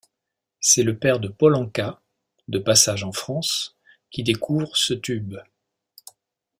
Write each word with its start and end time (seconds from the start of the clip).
C’est 0.59 0.81
le 0.81 0.97
père 0.97 1.19
de 1.19 1.27
Paul 1.27 1.53
Anka, 1.53 2.01
de 2.47 2.57
passage 2.57 3.03
en 3.03 3.11
France, 3.11 3.77
qui 4.09 4.23
découvre 4.23 4.75
ce 4.75 4.95
tube. 4.95 5.37